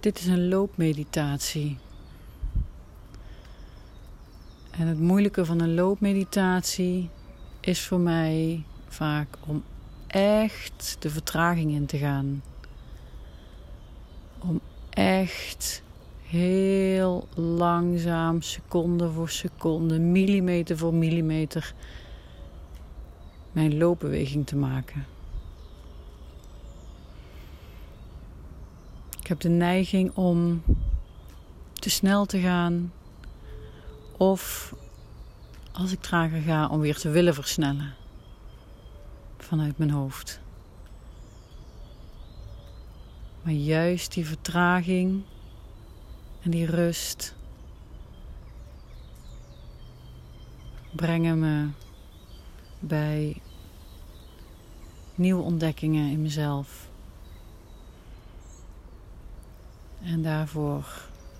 Dit 0.00 0.18
is 0.18 0.26
een 0.26 0.48
loopmeditatie. 0.48 1.76
En 4.70 4.86
het 4.86 5.00
moeilijke 5.00 5.44
van 5.44 5.60
een 5.60 5.74
loopmeditatie 5.74 7.10
is 7.60 7.86
voor 7.86 8.00
mij 8.00 8.62
vaak 8.88 9.28
om 9.46 9.62
echt 10.06 10.96
de 10.98 11.10
vertraging 11.10 11.70
in 11.70 11.86
te 11.86 11.98
gaan. 11.98 12.42
Om 14.38 14.60
echt 14.90 15.82
heel 16.22 17.28
langzaam, 17.34 18.42
seconde 18.42 19.10
voor 19.10 19.30
seconde, 19.30 19.98
millimeter 19.98 20.78
voor 20.78 20.94
millimeter, 20.94 21.74
mijn 23.52 23.78
loopbeweging 23.78 24.46
te 24.46 24.56
maken. 24.56 25.06
Ik 29.28 29.34
heb 29.34 29.42
de 29.42 29.56
neiging 29.56 30.14
om 30.14 30.62
te 31.72 31.90
snel 31.90 32.26
te 32.26 32.38
gaan 32.38 32.92
of 34.16 34.74
als 35.72 35.92
ik 35.92 36.00
trager 36.00 36.40
ga 36.40 36.68
om 36.68 36.80
weer 36.80 36.96
te 36.96 37.08
willen 37.08 37.34
versnellen 37.34 37.94
vanuit 39.38 39.78
mijn 39.78 39.90
hoofd. 39.90 40.40
Maar 43.42 43.52
juist 43.52 44.12
die 44.14 44.26
vertraging 44.26 45.22
en 46.42 46.50
die 46.50 46.66
rust 46.66 47.34
brengen 50.92 51.38
me 51.38 51.68
bij 52.78 53.42
nieuwe 55.14 55.42
ontdekkingen 55.42 56.10
in 56.10 56.22
mezelf. 56.22 56.87
En 60.08 60.22
daarvoor 60.22 60.84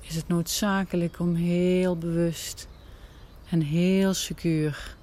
is 0.00 0.14
het 0.14 0.28
noodzakelijk 0.28 1.18
om 1.18 1.34
heel 1.34 1.96
bewust 1.96 2.68
en 3.48 3.60
heel 3.60 4.14
secuur 4.14 4.96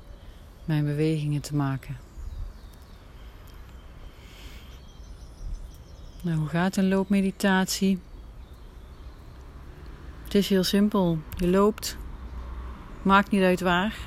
mijn 0.65 0.85
bewegingen 0.85 1.41
te 1.41 1.55
maken. 1.55 1.97
Nou, 6.21 6.37
hoe 6.37 6.47
gaat 6.47 6.75
een 6.75 6.87
loopmeditatie? 6.87 7.99
Het 10.23 10.35
is 10.35 10.49
heel 10.49 10.63
simpel. 10.63 11.17
Je 11.37 11.47
loopt, 11.47 11.97
maakt 13.01 13.31
niet 13.31 13.43
uit 13.43 13.61
waar. 13.61 13.97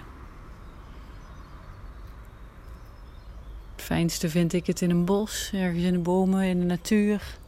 Het 3.74 3.84
fijnste 3.84 4.28
vind 4.28 4.52
ik 4.52 4.66
het 4.66 4.82
in 4.82 4.90
een 4.90 5.04
bos, 5.04 5.50
ergens 5.52 5.84
in 5.84 5.92
de 5.92 5.98
bomen, 5.98 6.44
in 6.44 6.58
de 6.58 6.66
natuur. 6.66 7.40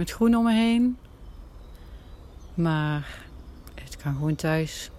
Met 0.00 0.10
groen 0.10 0.36
om 0.36 0.44
me 0.44 0.52
heen. 0.52 0.98
Maar 2.54 3.22
het 3.74 3.96
kan 3.96 4.14
gewoon 4.14 4.34
thuis. 4.34 4.90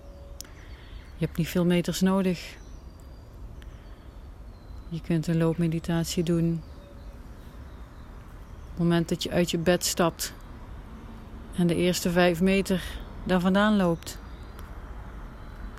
Je 1.18 1.26
hebt 1.26 1.38
niet 1.38 1.48
veel 1.48 1.66
meters 1.66 2.02
nodig. 2.02 2.58
Je 4.90 5.02
kunt 5.02 5.28
een 5.28 5.38
loopmeditatie 5.38 6.24
doen. 6.24 6.62
Op 8.62 8.70
het 8.70 8.78
moment 8.78 9.10
dat 9.10 9.24
je 9.24 9.32
uit 9.32 9.52
je 9.52 9.58
bed 9.58 9.86
stapt 9.86 10.34
en 11.56 11.68
de 11.68 11.76
eerste 11.76 12.10
vijf 12.10 12.42
meter 12.42 12.84
daar 13.24 13.40
vandaan 13.40 13.76
loopt. 13.76 14.18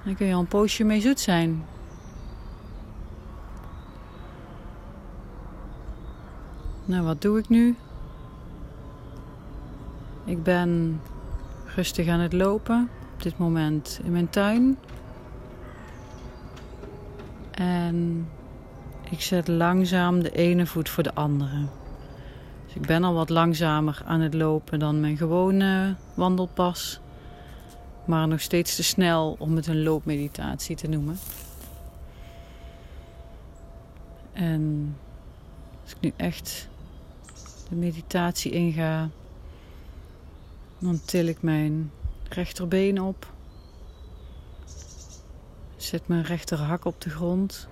Dan 0.04 0.14
kun 0.14 0.26
je 0.26 0.34
al 0.34 0.40
een 0.40 0.46
poosje 0.46 0.84
mee 0.84 1.00
zoet 1.00 1.20
zijn. 1.20 1.64
Nou, 6.84 7.04
wat 7.04 7.22
doe 7.22 7.38
ik 7.38 7.48
nu? 7.48 7.76
Ik 10.24 10.42
ben 10.42 11.00
rustig 11.74 12.08
aan 12.08 12.20
het 12.20 12.32
lopen. 12.32 12.88
Op 13.14 13.22
dit 13.22 13.38
moment 13.38 14.00
in 14.04 14.12
mijn 14.12 14.30
tuin. 14.30 14.78
En 17.50 18.28
ik 19.10 19.20
zet 19.20 19.48
langzaam 19.48 20.22
de 20.22 20.30
ene 20.30 20.66
voet 20.66 20.88
voor 20.88 21.02
de 21.02 21.14
andere. 21.14 21.66
Dus 22.64 22.74
ik 22.74 22.86
ben 22.86 23.04
al 23.04 23.14
wat 23.14 23.28
langzamer 23.28 24.02
aan 24.04 24.20
het 24.20 24.34
lopen 24.34 24.78
dan 24.78 25.00
mijn 25.00 25.16
gewone 25.16 25.94
wandelpas. 26.14 27.00
Maar 28.04 28.28
nog 28.28 28.40
steeds 28.40 28.76
te 28.76 28.82
snel 28.82 29.36
om 29.38 29.56
het 29.56 29.66
een 29.66 29.82
loopmeditatie 29.82 30.76
te 30.76 30.88
noemen. 30.88 31.18
En 34.32 34.96
als 35.82 35.92
ik 35.92 36.00
nu 36.00 36.12
echt 36.16 36.68
de 37.68 37.74
meditatie 37.74 38.52
inga, 38.52 39.08
dan 40.82 41.00
til 41.04 41.26
ik 41.26 41.42
mijn 41.42 41.92
rechterbeen 42.28 43.02
op. 43.02 43.32
Zet 45.76 46.08
mijn 46.08 46.22
rechterhak 46.22 46.84
op 46.84 47.00
de 47.00 47.10
grond. 47.10 47.68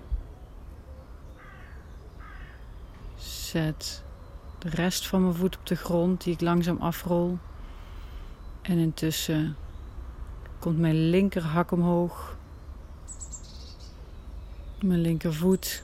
Zet 3.17 4.03
de 4.59 4.69
rest 4.69 5.07
van 5.07 5.23
mijn 5.23 5.35
voet 5.35 5.59
op 5.59 5.67
de 5.67 5.77
grond 5.77 6.25
die 6.25 6.33
ik 6.33 6.41
langzaam 6.41 6.77
afrol. 6.77 7.39
En 8.63 8.79
intussen 8.79 9.57
komt 10.59 10.79
mijn 10.79 11.11
linkerhak 11.11 11.71
omhoog. 11.71 12.37
Mijn 14.81 15.01
linkervoet. 15.01 15.83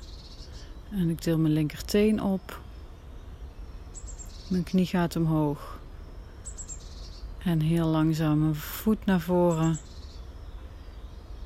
En 0.91 1.11
ik 1.11 1.21
til 1.21 1.39
mijn 1.39 1.53
linkerteen 1.53 2.23
op. 2.23 2.61
Mijn 4.49 4.63
knie 4.63 4.87
gaat 4.87 5.17
omhoog. 5.17 5.79
En 7.47 7.61
heel 7.61 7.87
langzaam 7.87 8.41
mijn 8.41 8.55
voet 8.55 9.05
naar 9.05 9.21
voren. 9.21 9.79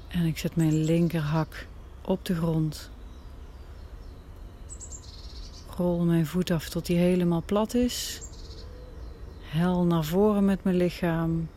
En 0.09 0.25
ik 0.25 0.38
zet 0.38 0.56
mijn 0.56 0.84
linkerhak 0.84 1.66
op 2.00 2.25
de 2.25 2.34
grond. 2.34 2.91
Rol 5.77 6.05
mijn 6.05 6.27
voet 6.27 6.50
af 6.50 6.69
tot 6.69 6.87
die 6.87 6.97
helemaal 6.97 7.43
plat 7.47 7.75
is. 7.75 8.22
Hel 9.41 9.84
naar 9.84 10.05
voren 10.05 10.44
met 10.44 10.65
mijn 10.65 10.77
lichaam. 10.77 11.49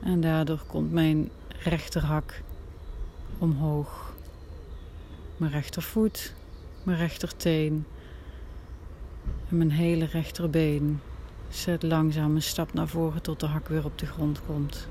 En 0.00 0.20
daardoor 0.20 0.62
komt 0.66 0.92
mijn 0.92 1.30
rechterhak 1.48 2.42
omhoog. 3.38 4.12
Mijn 5.36 5.52
rechtervoet, 5.52 6.34
mijn 6.82 6.98
rechterteen 6.98 7.86
en 9.48 9.56
mijn 9.56 9.70
hele 9.70 10.04
rechterbeen. 10.04 11.00
Zet 11.54 11.82
langzaam 11.82 12.34
een 12.34 12.42
stap 12.42 12.72
naar 12.72 12.88
voren 12.88 13.22
tot 13.22 13.40
de 13.40 13.46
hak 13.46 13.68
weer 13.68 13.84
op 13.84 13.98
de 13.98 14.06
grond 14.06 14.40
komt. 14.46 14.88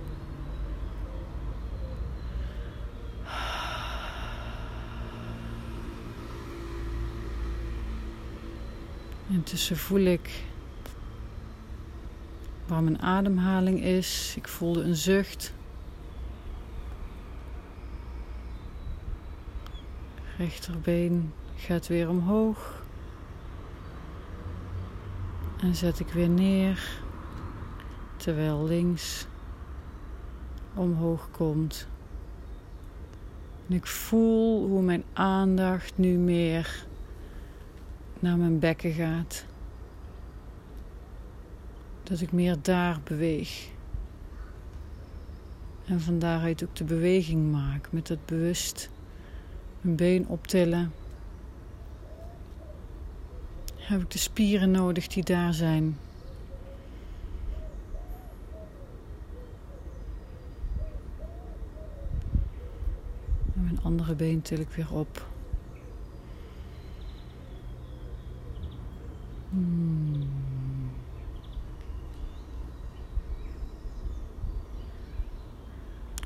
Intussen 9.29 9.77
voel 9.77 9.99
ik 9.99 10.43
waar 12.67 12.83
mijn 12.83 13.01
ademhaling 13.01 13.83
is. 13.83 14.33
Ik 14.37 14.47
voelde 14.47 14.81
een 14.83 14.95
zucht. 14.95 15.53
Rechterbeen 20.37 21.33
gaat 21.55 21.87
weer 21.87 22.09
omhoog. 22.09 22.82
En 25.63 25.75
zet 25.75 25.99
ik 25.99 26.07
weer 26.07 26.29
neer. 26.29 27.01
Terwijl 28.17 28.63
links 28.63 29.27
omhoog 30.73 31.29
komt. 31.31 31.87
En 33.67 33.75
ik 33.75 33.85
voel 33.85 34.67
hoe 34.67 34.81
mijn 34.81 35.03
aandacht 35.13 35.97
nu 35.97 36.17
meer 36.17 36.85
naar 38.19 38.37
mijn 38.37 38.59
bekken 38.59 38.91
gaat. 38.91 39.45
Dat 42.03 42.21
ik 42.21 42.31
meer 42.31 42.57
daar 42.61 42.99
beweeg. 43.03 43.69
En 45.85 46.01
van 46.01 46.19
daaruit 46.19 46.63
ook 46.63 46.75
de 46.75 46.83
beweging 46.83 47.51
maak 47.51 47.91
met 47.91 48.07
het 48.07 48.25
bewust 48.25 48.89
mijn 49.81 49.95
been 49.95 50.27
optillen. 50.27 50.91
Heb 53.83 54.01
ik 54.01 54.11
de 54.11 54.17
spieren 54.17 54.71
nodig 54.71 55.07
die 55.07 55.23
daar 55.23 55.53
zijn. 55.53 55.97
En 63.55 63.63
mijn 63.63 63.81
andere 63.83 64.15
been 64.15 64.41
til 64.41 64.59
ik 64.59 64.69
weer 64.69 64.93
op. 64.93 65.27
Hmm. 69.49 70.27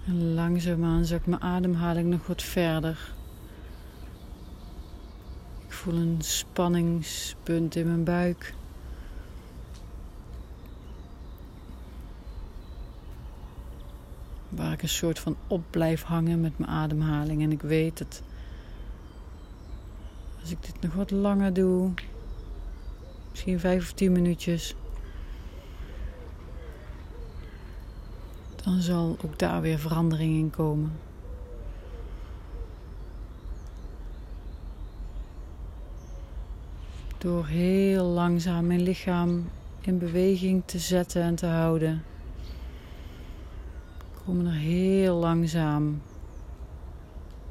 En 0.05 0.33
langzaamaan 0.33 1.05
zak 1.05 1.25
mijn 1.25 1.41
ademhaling 1.41 2.09
nog 2.09 2.27
wat 2.27 2.41
verder 2.41 3.16
voel 5.87 5.99
een 5.99 6.21
spanningspunt 6.21 7.75
in 7.75 7.85
mijn 7.85 8.03
buik. 8.03 8.53
Waar 14.49 14.71
ik 14.71 14.81
een 14.81 14.89
soort 14.89 15.19
van 15.19 15.35
op 15.47 15.63
blijf 15.69 16.03
hangen 16.03 16.41
met 16.41 16.57
mijn 16.57 16.71
ademhaling. 16.71 17.41
En 17.41 17.51
ik 17.51 17.61
weet 17.61 17.97
dat 17.97 18.21
als 20.41 20.51
ik 20.51 20.57
dit 20.61 20.81
nog 20.81 20.93
wat 20.93 21.11
langer 21.11 21.53
doe, 21.53 21.91
misschien 23.29 23.59
vijf 23.59 23.83
of 23.83 23.91
tien 23.93 24.11
minuutjes, 24.11 24.75
dan 28.63 28.81
zal 28.81 29.17
ook 29.25 29.39
daar 29.39 29.61
weer 29.61 29.79
verandering 29.79 30.35
in 30.35 30.49
komen. 30.49 31.06
Door 37.27 37.45
heel 37.45 38.05
langzaam 38.05 38.67
mijn 38.67 38.81
lichaam 38.81 39.49
in 39.81 39.97
beweging 39.97 40.63
te 40.65 40.79
zetten 40.79 41.21
en 41.21 41.35
te 41.35 41.45
houden, 41.45 42.03
komen 44.25 44.45
er 44.45 44.51
heel 44.51 45.15
langzaam 45.15 46.01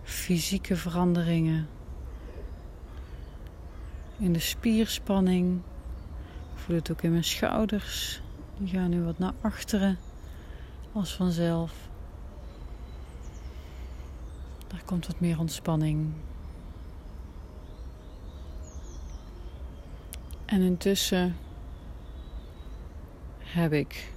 fysieke 0.02 0.76
veranderingen 0.76 1.69
in 4.19 4.32
de 4.32 4.38
spierspanning. 4.38 5.61
Ik 6.55 6.58
voel 6.58 6.76
het 6.76 6.90
ook 6.90 7.02
in 7.02 7.11
mijn 7.11 7.25
schouders. 7.25 8.22
Die 8.58 8.69
gaan 8.69 8.90
nu 8.90 9.02
wat 9.02 9.19
naar 9.19 9.34
achteren 9.40 9.99
als 10.93 11.14
vanzelf. 11.14 11.88
Daar 14.69 14.82
komt 14.84 15.06
wat 15.06 15.20
meer 15.20 15.38
ontspanning. 15.38 16.12
En 20.46 20.60
intussen 20.62 21.37
heb 23.38 23.72
ik 23.72 24.12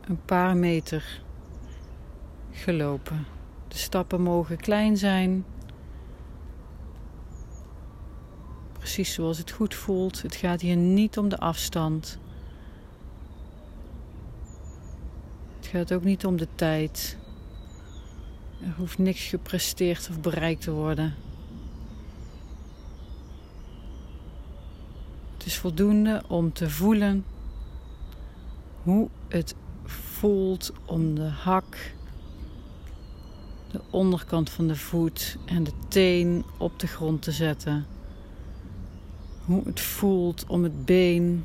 een 0.00 0.24
paar 0.24 0.56
meter 0.56 1.20
gelopen. 2.50 3.26
De 3.68 3.76
stappen 3.76 4.22
mogen 4.22 4.56
klein 4.56 4.96
zijn. 4.96 5.44
Precies 8.72 9.12
zoals 9.12 9.38
het 9.38 9.50
goed 9.50 9.74
voelt. 9.74 10.22
Het 10.22 10.34
gaat 10.34 10.60
hier 10.60 10.76
niet 10.76 11.18
om 11.18 11.28
de 11.28 11.38
afstand. 11.38 12.18
Het 15.56 15.66
gaat 15.66 15.92
ook 15.92 16.04
niet 16.04 16.26
om 16.26 16.36
de 16.36 16.48
tijd. 16.54 17.18
Er 18.60 18.74
hoeft 18.76 18.98
niks 18.98 19.24
gepresteerd 19.24 20.08
of 20.10 20.20
bereikt 20.20 20.62
te 20.62 20.70
worden. 20.70 21.14
Het 25.42 25.50
is 25.50 25.58
voldoende 25.58 26.22
om 26.28 26.52
te 26.52 26.70
voelen 26.70 27.24
hoe 28.82 29.08
het 29.28 29.54
voelt 29.84 30.72
om 30.84 31.14
de 31.14 31.28
hak, 31.28 31.94
de 33.70 33.80
onderkant 33.90 34.50
van 34.50 34.66
de 34.66 34.76
voet 34.76 35.36
en 35.44 35.64
de 35.64 35.72
teen 35.88 36.44
op 36.58 36.78
de 36.80 36.86
grond 36.86 37.22
te 37.22 37.32
zetten. 37.32 37.86
Hoe 39.44 39.62
het 39.64 39.80
voelt 39.80 40.46
om 40.46 40.62
het 40.62 40.84
been 40.84 41.44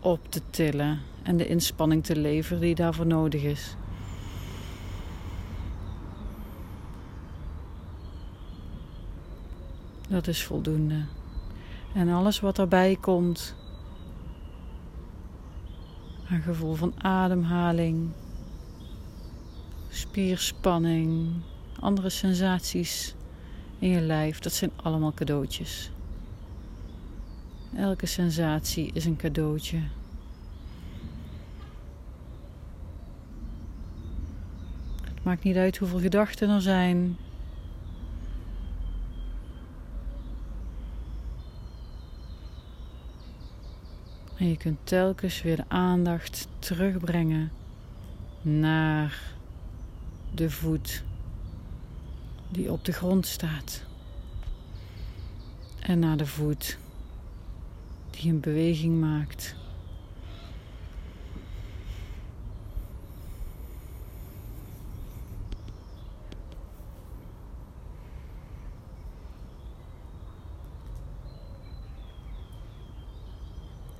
op 0.00 0.20
te 0.30 0.42
tillen 0.50 1.00
en 1.22 1.36
de 1.36 1.46
inspanning 1.46 2.04
te 2.04 2.16
leveren 2.16 2.60
die 2.60 2.74
daarvoor 2.74 3.06
nodig 3.06 3.42
is. 3.42 3.76
Dat 10.08 10.26
is 10.26 10.44
voldoende. 10.44 11.04
En 11.94 12.08
alles 12.08 12.40
wat 12.40 12.58
erbij 12.58 12.96
komt, 13.00 13.54
een 16.28 16.42
gevoel 16.42 16.74
van 16.74 16.92
ademhaling, 16.98 18.10
spierspanning, 19.88 21.30
andere 21.80 22.10
sensaties 22.10 23.14
in 23.78 23.88
je 23.88 24.00
lijf, 24.00 24.38
dat 24.38 24.52
zijn 24.52 24.70
allemaal 24.76 25.14
cadeautjes. 25.14 25.90
Elke 27.76 28.06
sensatie 28.06 28.90
is 28.92 29.04
een 29.04 29.16
cadeautje. 29.16 29.78
Het 35.02 35.24
maakt 35.24 35.44
niet 35.44 35.56
uit 35.56 35.76
hoeveel 35.76 36.00
gedachten 36.00 36.48
er 36.48 36.60
zijn. 36.60 37.16
En 44.42 44.48
je 44.48 44.56
kunt 44.56 44.78
telkens 44.84 45.42
weer 45.42 45.56
de 45.56 45.64
aandacht 45.68 46.48
terugbrengen 46.58 47.52
naar 48.40 49.34
de 50.34 50.50
voet 50.50 51.02
die 52.48 52.72
op 52.72 52.84
de 52.84 52.92
grond 52.92 53.26
staat. 53.26 53.84
En 55.80 55.98
naar 55.98 56.16
de 56.16 56.26
voet 56.26 56.78
die 58.10 58.32
een 58.32 58.40
beweging 58.40 59.00
maakt. 59.00 59.54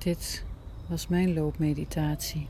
Dit 0.03 0.43
was 0.87 1.07
mijn 1.07 1.33
loopmeditatie. 1.33 2.47